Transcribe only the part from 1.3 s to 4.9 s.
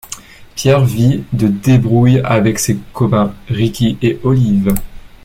de débrouilles avec ses copains Ricky et Olive.